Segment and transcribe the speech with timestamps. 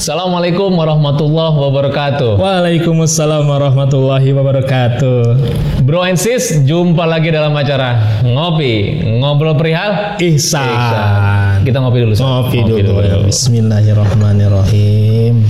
[0.00, 2.40] Assalamualaikum warahmatullahi wabarakatuh.
[2.40, 5.36] Waalaikumsalam warahmatullahi wabarakatuh.
[5.84, 10.64] Bro and sis, jumpa lagi dalam acara ngopi ngobrol perihal Ihsan.
[10.64, 11.68] Ihsan.
[11.68, 12.16] Kita ngopi dulu.
[12.16, 12.24] Sat.
[12.24, 13.28] Ngopi, dulu.
[13.28, 15.44] Bismillahirrahmanirrahim.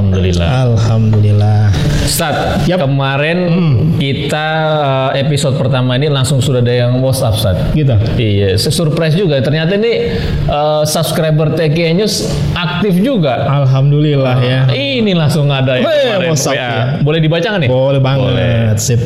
[0.00, 0.48] Alhamdulillah.
[0.64, 1.60] Alhamdulillah.
[2.08, 2.88] Sat, Yap.
[2.88, 3.38] kemarin
[4.00, 4.46] kita
[5.12, 7.56] eh, episode pertama ini langsung sudah ada yang WhatsApp Sat.
[7.76, 7.92] Gitu.
[8.16, 9.44] Iya, surprise juga.
[9.44, 10.16] Ternyata ini
[10.48, 13.44] eh, subscriber TK News aktif juga.
[13.44, 14.60] Alhamdulillah ya.
[14.72, 16.32] Ini langsung ada kemarin.
[16.32, 16.64] WhatsApp WA.
[16.64, 16.72] ya.
[17.04, 17.70] Boleh dibaca nggak nih?
[17.70, 18.76] Boleh banget.
[18.80, 19.00] Sip.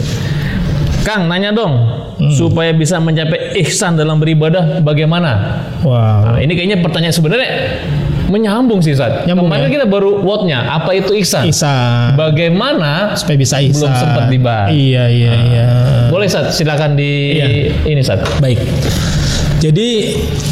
[1.05, 1.75] Kang, nanya dong,
[2.15, 2.31] Hmm.
[2.33, 5.61] supaya bisa mencapai ihsan dalam beribadah bagaimana?
[5.85, 6.33] Wow.
[6.33, 7.51] Nah, ini kayaknya pertanyaan sebenarnya
[8.27, 9.25] menyambung sih, Sat.
[9.25, 9.73] Nyambung Kemarin ya?
[9.73, 11.45] kita baru wordnya, apa itu ihsan?
[11.47, 12.15] Ihsan.
[12.15, 13.13] Bagaimana?
[13.15, 13.85] Supaya bisa ihsan.
[13.85, 14.69] Belum sempat dibahas.
[14.71, 15.67] Iya, iya, iya.
[16.09, 17.47] Boleh, Sat, silakan di Iya.
[17.85, 18.21] ini, Sat.
[18.39, 18.61] Baik.
[19.59, 19.89] Jadi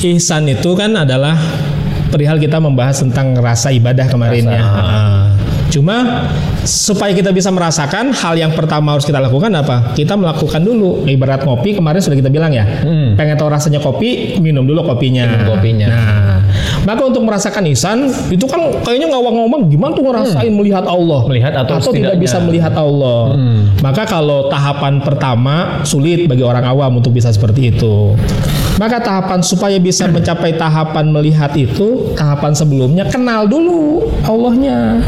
[0.06, 1.36] ihsan itu kan adalah
[2.08, 4.56] perihal kita membahas tentang rasa ibadah kemarin Rasa.
[4.56, 4.62] ya.
[4.64, 5.24] Ah.
[5.72, 6.28] Cuma
[6.68, 9.96] supaya kita bisa merasakan hal yang pertama harus kita lakukan apa?
[9.96, 12.68] Kita melakukan dulu ibarat kopi kemarin sudah kita bilang ya.
[12.84, 13.16] Hmm.
[13.16, 15.24] Pengen tahu rasanya kopi, minum dulu kopinya.
[15.24, 15.88] Minum kopinya.
[15.88, 16.38] Nah,
[16.84, 21.24] maka untuk merasakan ihsan itu kan kayaknya ngawang-ngawang gimana tuh ngerasain melihat Allah?
[21.24, 21.30] Hmm.
[21.32, 23.20] Melihat atau tidak setidaknya- bisa melihat Allah.
[23.32, 23.60] Hmm.
[23.80, 28.12] Maka kalau tahapan pertama sulit bagi orang awam untuk bisa seperti itu.
[28.76, 35.00] Maka tahapan supaya bisa mencapai tahapan melihat itu, tahapan sebelumnya kenal dulu Allahnya.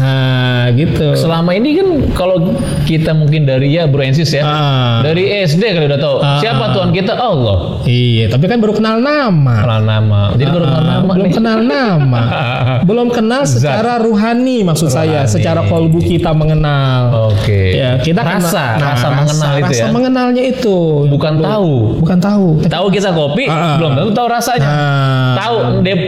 [0.00, 1.12] Nah, gitu.
[1.14, 4.98] Selama ini kan kalau kita mungkin dari ya Bro Ensis ya, Ah.
[5.00, 6.40] dari SD kali udah tahu Ah.
[6.40, 7.84] siapa Tuhan kita Allah.
[7.84, 9.54] Iya, tapi kan baru kenal nama.
[9.60, 10.20] Kenal nama.
[10.32, 11.34] Jadi baru kenal Ah, nama belum nih.
[11.34, 12.20] kenal nama.
[12.88, 13.60] belum kenal Zat.
[13.60, 15.30] secara ruhani maksud saya, Ruhani.
[15.30, 17.28] secara kolbu kita mengenal.
[17.30, 17.76] Oke.
[17.76, 18.40] Ya, kita rasa,
[18.74, 19.88] kenal- nah, rasa mengenal itu rasa ya.
[19.90, 20.78] mengenalnya itu.
[21.06, 21.74] Bukan Belum- tahu.
[22.00, 22.46] Bukan tahu.
[22.64, 23.76] Tahu kita kopi, Ah, ah.
[23.76, 24.64] belum tentu tahu rasanya.
[24.64, 25.34] Nah.
[25.36, 25.98] Tahu deh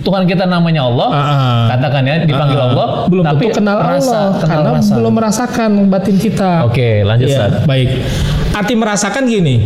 [0.00, 1.64] Tuhan kita namanya Allah, Ah, ah.
[1.70, 4.92] katakan ya dipanggil Ah, Allah, belum tapi tentu kenal rasa, Allah kenal karena rasa.
[4.96, 6.50] belum merasakan batin kita.
[6.64, 7.88] Oke, lanjut Ya, baik.
[8.50, 9.56] Arti merasakan gini.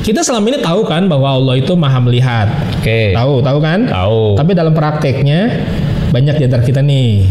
[0.00, 2.48] Kita selama ini tahu kan bahwa Allah itu maha melihat.
[2.76, 3.12] Oke.
[3.12, 3.84] Tahu, tahu kan?
[3.84, 4.38] Tahu.
[4.38, 5.60] Tapi dalam prakteknya
[6.08, 7.22] banyak di antara kita nih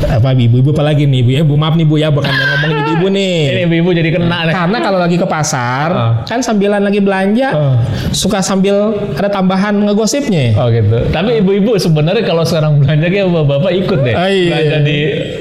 [0.00, 3.06] apa ibu-ibu apalagi nih ibu ya bu maaf nih bu ya bukan yang ngomongin ibu-ibu
[3.10, 4.54] nih Ini ibu-ibu jadi kena nih.
[4.54, 6.12] karena kalau lagi ke pasar Ah.
[6.22, 7.74] kan sambilan lagi belanja Ah.
[8.10, 8.76] suka sambil
[9.12, 10.96] ada tambahan ngegosipnya Oh gitu.
[11.08, 14.14] Tapi ibu-ibu sebenarnya kalau sekarang belanja kayak bapak-bapak ikut deh.
[14.14, 14.50] Ah, iya.
[14.50, 14.98] Belanja di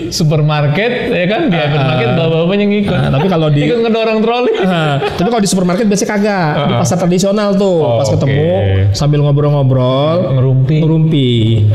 [0.10, 2.98] supermarket ya kan di hypermarket bapak-bapaknya ngikut.
[2.98, 4.54] Nah, tapi kalau di ikut ngedorong troli.
[4.60, 6.52] Nah, tapi kalau di supermarket biasanya kagak.
[6.60, 8.48] Di pasar tradisional tuh, Oh, pas ketemu
[8.92, 10.78] sambil ngobrol-ngobrol, Ngerumpi.
[10.80, 11.30] ngerumpi.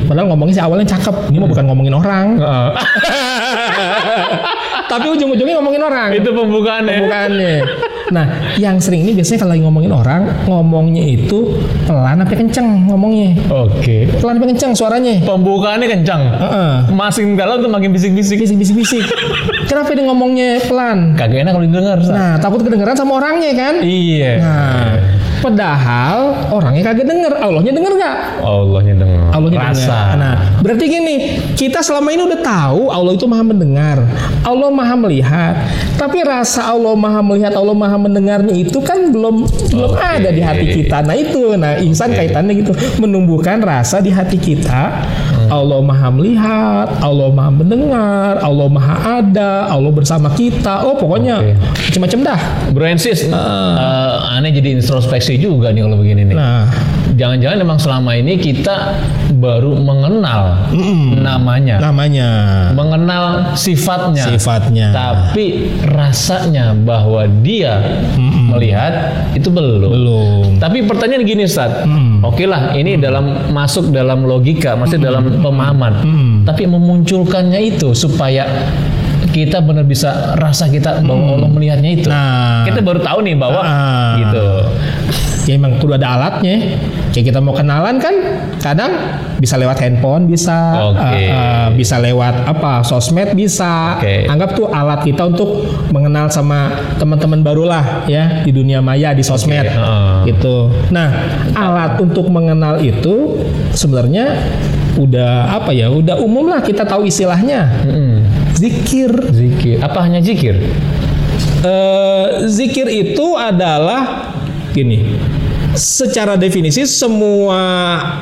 [0.04, 1.14] Padahal ngomongnya sih awalnya cakep.
[1.28, 2.68] Ini mah bukan ngomongin orang, Heeh.
[4.92, 6.08] tapi ujung-ujungnya ngomongin orang.
[6.12, 6.96] Itu pembukaannya.
[7.00, 7.54] Bukannya.
[8.12, 8.28] Nah,
[8.60, 11.56] yang sering ini biasanya kalau lagi ngomongin orang, ngomongnya itu
[11.88, 13.40] pelan tapi kenceng ngomongnya.
[13.48, 14.04] Oke.
[14.20, 15.24] Pelan tapi kenceng suaranya.
[15.24, 16.20] Pembukaannya kencang.
[16.20, 16.72] Heeh.
[16.92, 18.36] Makin dalam tuh makin bisik-bisik.
[18.44, 19.08] Bisik-bisik.
[19.64, 21.16] Kenapa dia ngomongnya pelan?
[21.16, 21.98] Kagak enak kalau didengar.
[22.04, 23.80] Nah, takut kedengeran sama orangnya kan?
[23.80, 24.32] Iya.
[24.44, 24.92] Nah,
[25.42, 26.18] padahal
[26.54, 28.16] orangnya kagak denger, Allahnya denger nggak?
[28.40, 29.28] Allahnya dengar.
[29.34, 29.74] Allahnya Rasa.
[29.74, 30.06] dengar.
[30.16, 31.16] Nah, berarti gini,
[31.58, 33.98] kita selama ini udah tahu Allah itu maha mendengar,
[34.46, 35.54] Allah maha melihat.
[35.98, 39.44] Tapi rasa Allah maha melihat, Allah maha mendengarnya itu kan belum
[39.74, 40.00] belum Oke.
[40.00, 41.02] ada di hati kita.
[41.02, 42.72] Nah itu, nah insan kaitannya gitu,
[43.02, 45.04] menumbuhkan rasa di hati kita.
[45.52, 50.86] Allah maha melihat, Allah maha mendengar, Allah maha ada, Allah bersama kita.
[50.88, 51.52] Oh pokoknya Oke.
[51.92, 52.40] macam-macam dah.
[52.72, 56.36] Bro Ensis, eh, aneh jadi introspeksi juga nih kalau begini nih.
[56.36, 56.64] Nah,
[57.12, 58.96] Jangan-jangan memang selama ini kita
[59.36, 60.64] baru mengenal
[61.20, 62.28] namanya, namanya
[62.72, 64.88] mengenal sifatnya, sifatnya.
[64.96, 67.84] tapi rasanya bahwa dia
[68.48, 69.92] melihat itu belum.
[69.92, 70.44] belum.
[70.56, 71.84] Tapi pertanyaan gini, Ustaz.
[71.84, 72.24] Mm.
[72.24, 75.92] Oke lah, ini dalam masuk dalam logika, maksudnya dalam pemahaman.
[76.00, 76.34] Mm.
[76.48, 78.48] Tapi memunculkannya itu supaya
[79.32, 82.08] kita benar bisa rasa kita bahwa Allah melihatnya itu.
[82.08, 82.68] Nah.
[82.68, 84.14] Kita baru tahu nih bahwa Ah.
[84.20, 84.44] gitu.
[85.42, 86.78] Ya emang kudu ada alatnya
[87.10, 88.14] kayak kita mau kenalan kan
[88.62, 88.94] kadang
[89.42, 90.54] bisa lewat handphone bisa
[90.94, 91.02] Oke.
[91.18, 94.30] eh, eh, bisa lewat apa sosmed bisa Oke.
[94.30, 99.26] anggap tuh alat kita untuk mengenal sama teman-teman baru lah ya di dunia maya di
[99.26, 100.30] sosmed heeh.
[100.30, 101.10] gitu nah
[101.58, 103.42] alat untuk mengenal itu
[103.74, 104.38] sebenarnya
[104.94, 107.66] udah apa ya udah umum lah kita tahu istilahnya
[108.54, 109.82] zikir Zikir.
[109.82, 110.54] Apa hanya zikir?
[111.62, 114.31] Eh, zikir itu adalah
[114.72, 115.16] gini.
[115.72, 117.56] secara definisi semua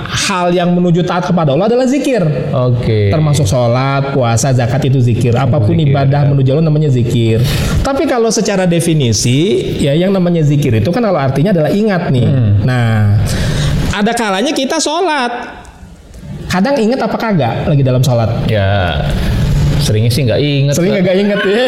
[0.07, 2.23] hal yang menuju taat kepada Allah adalah zikir.
[2.55, 3.11] Oke.
[3.11, 5.35] Termasuk sholat, puasa, zakat itu zikir.
[5.35, 7.43] Apa pun Zikir, ibadah menuju Allah namanya zikir.
[7.83, 12.29] Tapi kalau secara definisi, ya yang namanya zikir itu kan kalau artinya adalah ingat nih.
[12.63, 13.19] Nah,
[13.99, 15.59] ada kalanya kita sholat.
[16.51, 18.31] Kadang ingat apa kagak lagi dalam sholat?
[18.47, 18.95] Ya
[19.81, 20.75] seringnya sih nggak inget.
[20.77, 21.65] Sering agak inget ya.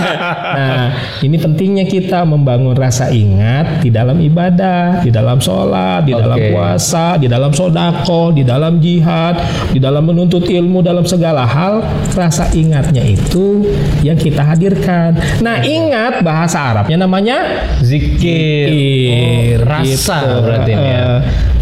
[0.58, 0.86] nah,
[1.22, 6.50] ini pentingnya kita membangun rasa ingat di dalam ibadah, di dalam sholat, di dalam Oke.
[6.50, 9.38] puasa, di dalam sodako, di dalam jihad,
[9.70, 11.80] di dalam menuntut ilmu dalam segala hal.
[12.12, 13.64] Rasa ingatnya itu
[14.02, 15.14] yang kita hadirkan.
[15.40, 18.66] Nah, ingat bahasa Arabnya namanya Zikir.
[18.68, 19.58] zikir.
[19.62, 20.36] Oh, rasa Gitu.
[20.42, 21.06] berarti ya.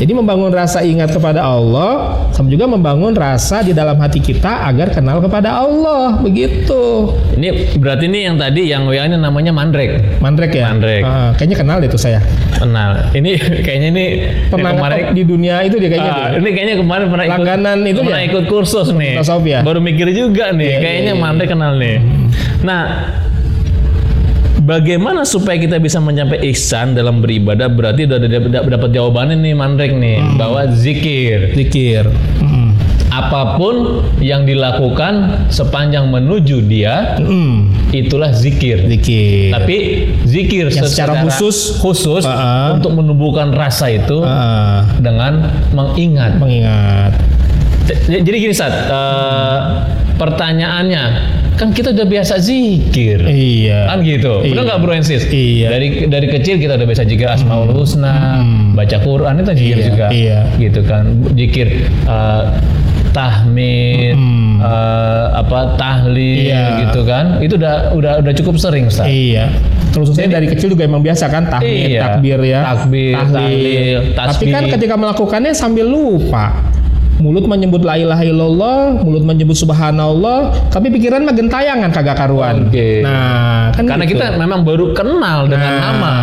[0.00, 4.94] Jadi membangun rasa ingat kepada Allah, sama juga membangun rasa di dalam hati kita agar
[4.94, 5.89] kenal kepada Allah,
[6.20, 6.82] begitu.
[7.34, 10.18] Ini berarti ini yang tadi yang WA ini namanya mandrek.
[10.18, 10.68] Mandrek ya?
[10.68, 11.02] Mandrek.
[11.02, 12.20] Ah, kayaknya kenal deh tuh saya.
[12.54, 13.10] Kenal.
[13.12, 13.30] Ini
[13.66, 14.04] kayaknya ini
[14.48, 16.12] Pernah kemarin di dunia itu dia kayaknya.
[16.12, 16.38] Tuh.
[16.40, 18.28] ini kayaknya kemarin pernah ikut Langganan itu pernah dia?
[18.28, 19.14] ikut kursus nih.
[19.18, 19.60] Tasawuf ya?
[19.62, 20.68] Baru mikir juga nih.
[20.68, 21.22] Iya, kayaknya iya, iya.
[21.22, 21.96] mandek kenal nih.
[22.60, 22.82] Nah,
[24.60, 27.66] bagaimana supaya kita bisa mencapai ihsan dalam beribadah?
[27.66, 28.18] Berarti udah
[28.68, 30.36] dapat jawabannya nih mandek nih Hmm.
[30.36, 31.54] bahwa zikir.
[31.56, 32.04] Zikir.
[32.42, 32.49] Mm.
[33.10, 37.90] Apa pun yang dilakukan sepanjang menuju dia Mm.
[37.90, 38.86] itulah zikir.
[38.86, 39.50] Zikir.
[39.50, 39.76] Tapi
[40.22, 42.66] zikir Yang secara khusus- khusus Ah, ah.
[42.72, 46.38] untuk menumbuhkan rasa itu Ah, dengan mengingat.
[46.38, 47.18] mengingat.
[48.06, 48.70] Jadi gini saat
[50.14, 51.02] pertanyaannya
[51.56, 53.20] kan kita udah biasa zikir.
[53.20, 53.90] Iya.
[53.90, 54.40] Kan gitu.
[54.40, 54.62] Benar Iya.
[54.64, 55.22] nggak Bro Ensis?
[55.26, 55.68] Iya.
[55.68, 58.40] Dari dari kecil kita udah biasa zikir Asmaul Husna,
[58.72, 60.06] baca Quran itu zikir Iya, juga.
[60.08, 60.38] iya.
[60.56, 61.04] Gitu kan.
[61.34, 61.66] Zikir
[62.06, 62.42] eh,
[63.10, 64.58] tahmid, Hmm.
[64.58, 66.64] eh, apa tahlil Iya.
[66.82, 67.38] gitu kan.
[67.38, 69.06] Itu udah udah udah cukup sering, Ustaz.
[69.06, 69.50] Iya.
[69.90, 72.00] Terus saya dari kecil juga emang biasa kan tahmid, Iya.
[72.06, 72.60] takbir ya.
[72.64, 74.50] Takbir, tahlil, Tapi tasbih.
[74.50, 76.54] kan ketika melakukannya sambil lupa.
[77.20, 82.64] Mulut menyebut la ilaha illallah, mulut menyebut subhanallah, tapi pikiran mah gentayangan kagak karuan.
[82.64, 83.04] Oke.
[83.04, 84.16] Nah, kan Karena gitu.
[84.16, 86.14] kita memang baru kenal dengan Nah, nama.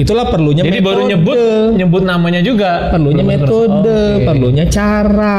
[0.00, 1.10] Itulah perlunya Jadi baru metode.
[1.12, 1.38] nyebut
[1.76, 2.88] nyebut namanya juga.
[2.88, 4.24] perlunya Belum metode, Oke.
[4.24, 5.38] perlunya cara.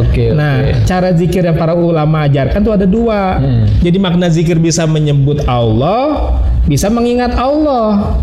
[0.00, 0.24] Oke.
[0.32, 0.88] Nah, oke.
[0.88, 3.38] cara zikir yang para ulama ajarkan tuh ada dua.
[3.38, 3.64] Hmm.
[3.84, 8.16] Jadi makna zikir bisa menyebut Allah, bisa mengingat Allah.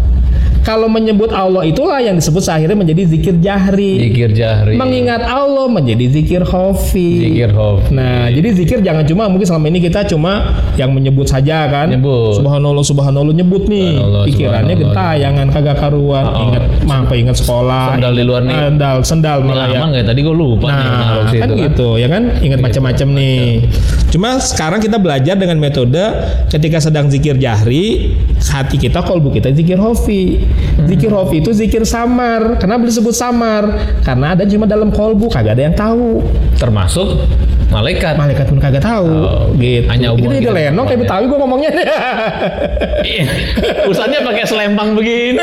[0.62, 3.98] Kalau menyebut Allah itulah yang disebut akhirnya menjadi zikir jahri.
[4.10, 4.78] zikir jahri.
[4.78, 7.34] Mengingat Allah menjadi zikir khafi.
[7.34, 7.90] zikir hof.
[7.90, 11.90] Nah, jadi zikir jangan cuma mungkin selama ini kita cuma yang menyebut saja kan.
[11.90, 12.38] Nyebut.
[12.38, 13.98] Subhanallah, subhanallah nyebut nih.
[13.98, 16.25] Subhanallah, Pikirannya gentayangan kagak karuan.
[16.30, 16.42] Oh.
[16.46, 17.98] Ingat apa ingat sekolah.
[17.98, 18.58] Sendal di luar nih.
[18.69, 19.80] Sendal, sendal malah ya.
[19.81, 20.06] aman nggak?
[20.13, 21.58] Tadi gue lupa nih Nah, situ kan kan.
[21.66, 23.42] gitu ya kan ingat macam-macam nih.
[24.12, 26.04] Cuma sekarang kita belajar dengan metode
[26.52, 28.13] ketika sedang zikir jahri,
[28.44, 30.50] hati kita kolbu kita zikir hofi.
[30.51, 30.88] Hmm.
[30.88, 32.59] Zikir hofi itu zikir samar.
[32.59, 33.63] Kenapa disebut samar?
[34.06, 36.21] Karena ada cuma dalam kolbu, kagak ada yang tahu.
[36.59, 37.27] Termasuk
[37.71, 38.13] malaikat.
[38.19, 39.07] Malaikat pun kagak tahu.
[39.07, 39.88] Oh, gitu.
[39.88, 41.71] hanya jadi kita lenong kayak dengan betawi gue ngomongnya.
[43.01, 43.25] Iya.
[43.89, 45.41] Urusannya pakai selempang begini.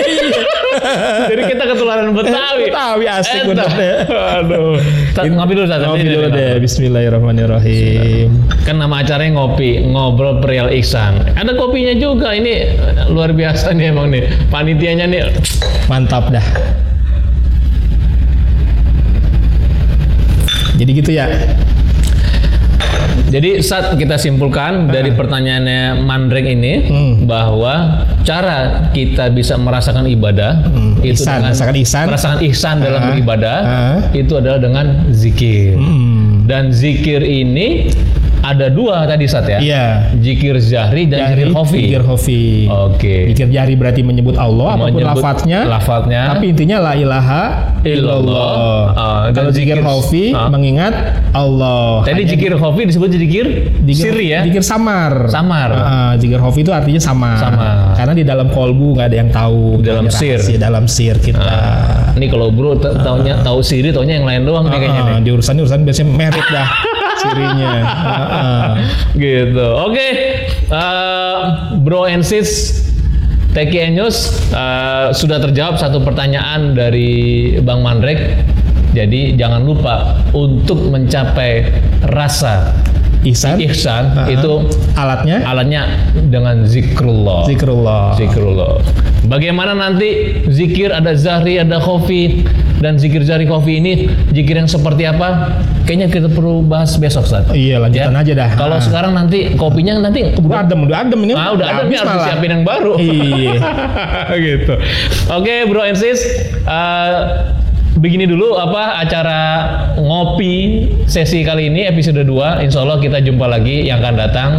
[1.27, 2.71] Jadi kita ketularan Betawi.
[2.71, 3.95] Betawi asik deh.
[4.39, 4.79] Aduh.
[5.19, 5.83] Ngopi dulu Tat.
[5.83, 6.53] Ngopi dulu deh.
[6.63, 8.29] Bismillahirrahmanirrahim.
[8.63, 11.35] Kan nama acaranya ngopi, ngobrol perihal Iksan.
[11.35, 12.31] Ada kopinya juga.
[12.37, 14.31] Ini eh, luar biasa nih emang nih.
[14.53, 15.35] Panitianya nih.
[15.91, 16.45] Mantap dah.
[20.79, 21.27] Jadi gitu ya.
[23.29, 27.13] Jadi saat kita simpulkan dari pertanyaannya Mandrek ini Hmm.
[27.23, 30.65] bahwa cara kita bisa merasakan ibadah
[30.99, 32.05] itu Ihsan, dengan merasakan ihsan.
[32.07, 33.07] merasakan ihsan dalam Ah.
[33.07, 33.97] beribadah Ah.
[34.11, 35.77] itu adalah dengan zikir.
[35.77, 36.49] Hmm.
[36.49, 37.93] Dan zikir ini
[38.49, 39.59] ada dua tadi Sat ya.
[39.59, 39.87] Iya.
[40.15, 41.81] Zikir zahri dan zikir khafi.
[41.83, 42.43] Zikir khafi.
[42.67, 43.17] Oke.
[43.29, 45.61] Zikir jari berarti menyebut Allah apa pun Menyebut lafadznya.
[45.67, 46.23] lafadznya.
[46.31, 47.43] Tapi intinya la ilaha
[47.79, 48.83] Illallah.
[48.91, 50.49] Ah, dan Kalau zikir zikir- khafi ah.
[50.49, 50.95] mengingat
[51.31, 52.03] Allah.
[52.03, 53.47] Tadi Hanya zikir khafi disebut zikir,
[53.81, 54.41] Zikir, siri ya.
[54.43, 55.29] Zikir samar.
[55.29, 55.71] Samar.
[55.71, 57.37] Ah, zikir khafi itu artinya samar.
[57.39, 57.95] Samar.
[57.95, 59.79] Karena di dalam kolbu nggak ada yang tahu.
[59.81, 60.37] Dalam Hanya sir.
[60.37, 61.39] rahasia Dalam sir kita.
[61.39, 65.17] Ah, Ini kalau bro ta- taunya tahu siri taunya yang lain doang nih kayaknya nih.
[65.21, 66.67] Di urusan urusan biasanya merit dah
[67.21, 67.75] sirinya.
[67.83, 67.95] Ah,
[68.39, 68.73] ah.
[69.19, 69.67] gitu.
[69.89, 70.09] Oke,
[70.69, 71.41] Eh,
[71.81, 72.85] Bro and Sis
[73.57, 78.21] Teki Enyus eh, sudah terjawab satu pertanyaan dari Bang Mandrek.
[78.93, 81.73] Jadi jangan lupa untuk mencapai
[82.05, 82.73] rasa
[83.29, 83.57] Ihsan.
[83.61, 85.83] ihsan Ah, itu alatnya alatnya
[86.27, 87.45] dengan zikrullah.
[87.45, 88.15] zikrullah.
[88.15, 88.81] Zikrullah.
[89.25, 92.45] Bagaimana nanti zikir ada zahri, ada khafi.
[92.79, 95.51] dan zikir jari kopi ini zikir yang seperti apa?
[95.83, 97.51] Kayaknya kita perlu bahas besok Ustaz.
[97.51, 98.51] Iya, lanjutan aja dah.
[98.55, 98.83] Kalau Ah.
[98.83, 101.35] sekarang nanti kopinya nanti udah adem, udah adem ini.
[101.35, 102.95] Ah, udah habis harus disiapin yang baru.
[102.95, 103.59] Iya.
[104.47, 104.79] gitu.
[105.35, 106.23] Oke, Bro and Sis,
[106.55, 107.19] eh,
[107.99, 109.41] begini dulu apa acara
[109.99, 112.65] ngopi sesi kali ini episode 2.
[112.65, 114.51] Insya Allah kita jumpa lagi yang akan datang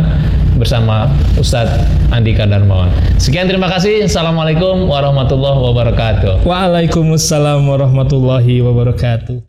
[0.60, 1.08] bersama
[1.40, 2.92] Ustadz Andika Darmawan.
[3.16, 4.04] Sekian terima kasih.
[4.06, 6.44] Assalamualaikum warahmatullahi wabarakatuh.
[6.44, 9.49] Waalaikumsalam warahmatullahi wabarakatuh.